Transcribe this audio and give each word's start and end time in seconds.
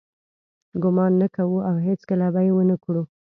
ګمان 0.83 1.11
نه 1.21 1.27
کوو 1.35 1.57
او 1.69 1.75
هیڅکله 1.87 2.27
به 2.33 2.41
یې 2.45 2.51
ونه 2.55 2.75
کړو. 2.83 3.03